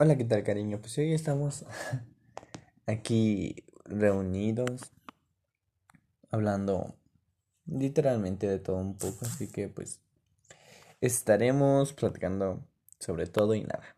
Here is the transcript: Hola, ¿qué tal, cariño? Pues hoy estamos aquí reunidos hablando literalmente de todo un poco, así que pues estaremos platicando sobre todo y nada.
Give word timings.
Hola, 0.00 0.16
¿qué 0.16 0.24
tal, 0.24 0.44
cariño? 0.44 0.80
Pues 0.80 0.96
hoy 0.98 1.12
estamos 1.12 1.64
aquí 2.86 3.64
reunidos 3.84 4.92
hablando 6.30 6.94
literalmente 7.66 8.46
de 8.46 8.60
todo 8.60 8.76
un 8.76 8.96
poco, 8.96 9.26
así 9.26 9.48
que 9.48 9.68
pues 9.68 10.00
estaremos 11.00 11.92
platicando 11.94 12.64
sobre 13.00 13.26
todo 13.26 13.56
y 13.56 13.62
nada. 13.62 13.97